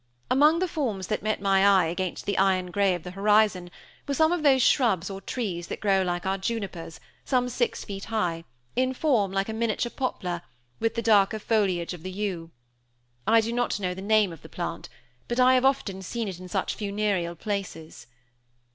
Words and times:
Among 0.31 0.57
the 0.57 0.67
forms 0.67 1.05
that 1.09 1.21
met 1.21 1.39
my 1.43 1.63
eye 1.63 1.85
against 1.85 2.25
the 2.25 2.35
iron 2.39 2.71
grey 2.71 2.95
of 2.95 3.03
the 3.03 3.11
horizon, 3.11 3.69
were 4.07 4.15
some 4.15 4.31
of 4.31 4.41
those 4.41 4.63
shrubs 4.63 5.11
or 5.11 5.21
trees 5.21 5.67
that 5.67 5.79
grow 5.79 6.01
like 6.01 6.25
our 6.25 6.39
junipers, 6.39 6.99
some 7.23 7.47
six 7.49 7.83
feet 7.83 8.05
high, 8.05 8.43
in 8.75 8.95
form 8.95 9.31
like 9.31 9.47
a 9.47 9.53
miniature 9.53 9.91
poplar, 9.91 10.41
with 10.79 10.95
the 10.95 11.03
darker 11.03 11.37
foliage 11.37 11.93
of 11.93 12.01
the 12.01 12.09
yew. 12.11 12.49
I 13.27 13.41
do 13.41 13.53
not 13.53 13.79
know 13.79 13.93
the 13.93 14.01
name 14.01 14.33
of 14.33 14.41
the 14.41 14.49
plant, 14.49 14.89
but 15.27 15.39
I 15.39 15.53
have 15.53 15.65
often 15.65 16.01
seen 16.01 16.27
it 16.27 16.39
in 16.39 16.47
such 16.49 16.73
funereal 16.73 17.35
places. 17.35 18.07